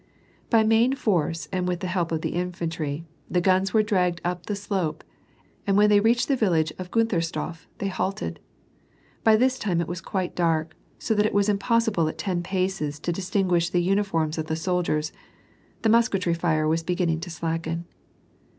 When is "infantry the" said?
2.31-3.39